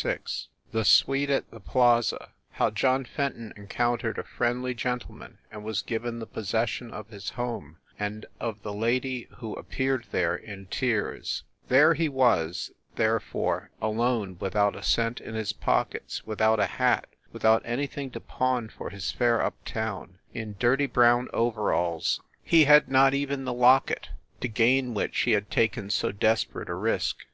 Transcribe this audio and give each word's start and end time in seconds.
VI 0.00 0.18
THE 0.70 0.84
SUITE 0.84 1.28
AT 1.28 1.50
THE 1.50 1.58
PLAZA 1.58 2.28
HOW 2.52 2.70
JOHN 2.70 3.04
FENTON 3.04 3.52
ENCOUNTERED 3.56 4.18
A 4.18 4.22
FRIENDLY 4.22 4.72
GEN 4.74 5.00
TLEMAN 5.00 5.38
AND 5.50 5.64
WAS 5.64 5.82
GIVEN 5.82 6.20
THE 6.20 6.26
POSSESSION 6.26 6.92
OF 6.92 7.08
HIS 7.08 7.30
HOME 7.30 7.78
AND 7.98 8.24
OF 8.38 8.62
THE 8.62 8.72
LADY 8.72 9.26
WHO 9.38 9.58
AP 9.58 9.68
PEARED 9.70 10.06
THERE 10.12 10.36
IN 10.36 10.66
TEARS 10.66 11.42
THERE 11.66 11.94
he 11.94 12.08
was, 12.08 12.70
therefore, 12.94 13.70
alone, 13.82 14.36
without 14.38 14.76
a 14.76 14.84
cent 14.84 15.20
in 15.20 15.34
his 15.34 15.52
pockets, 15.52 16.24
without 16.24 16.60
a 16.60 16.66
hat, 16.66 17.06
without 17.32 17.62
any 17.64 17.88
thing 17.88 18.10
to 18.12 18.20
pawn 18.20 18.68
for 18.68 18.90
his 18.90 19.10
fare 19.10 19.42
up 19.42 19.56
town 19.64 20.20
in 20.32 20.54
dirty 20.60 20.86
brown 20.86 21.26
overalls. 21.32 22.20
He 22.44 22.66
had 22.66 22.88
not 22.88 23.14
even 23.14 23.44
the 23.44 23.52
locket 23.52 24.10
to 24.42 24.46
gain 24.46 24.94
which 24.94 25.18
he 25.22 25.32
had 25.32 25.50
taken 25.50 25.90
so 25.90 26.12
desperate 26.12 26.68
a 26.68 26.74
risk. 26.76 27.24